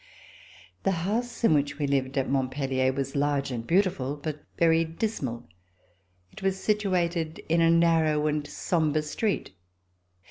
[0.81, 5.47] The house in which we lived at Montpellier was large and beautiful but very dismal.
[6.31, 9.51] It was situated in a narrow and sombre street.